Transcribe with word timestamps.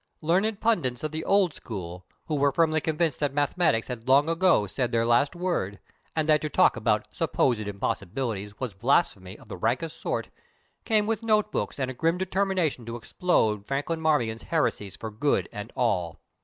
Learned 0.21 0.59
pundits 0.59 1.03
of 1.03 1.11
the 1.11 1.23
old 1.23 1.53
school, 1.53 2.07
who 2.25 2.33
were 2.33 2.51
firmly 2.51 2.81
convinced 2.81 3.19
that 3.19 3.35
Mathematics 3.35 3.87
had 3.87 4.07
long 4.07 4.29
ago 4.29 4.65
said 4.65 4.91
their 4.91 5.05
last 5.05 5.35
word, 5.35 5.77
and 6.15 6.27
that 6.27 6.41
to 6.41 6.49
talk 6.49 6.75
about 6.75 7.05
"supposed 7.15 7.61
impossibilities" 7.67 8.59
was 8.59 8.73
blasphemy 8.73 9.37
of 9.37 9.47
the 9.47 9.57
rankest 9.57 10.01
sort, 10.01 10.29
came 10.85 11.05
with 11.05 11.21
note 11.21 11.51
books 11.51 11.79
and 11.79 11.91
a 11.91 11.93
grim 11.93 12.17
determination 12.17 12.83
to 12.87 12.95
explode 12.95 13.67
Franklin 13.67 14.01
Marmion's 14.01 14.41
heresies 14.49 14.97
for 14.97 15.11
good 15.11 15.47
and 15.51 15.71
all. 15.75 16.19